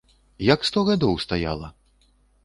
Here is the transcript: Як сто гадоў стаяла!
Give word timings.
Як 0.53 0.61
сто 0.69 0.81
гадоў 0.87 1.13
стаяла! 1.25 1.69